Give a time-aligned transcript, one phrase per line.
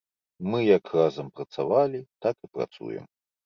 [0.53, 3.09] Мы як разам працавалі, так і працуем.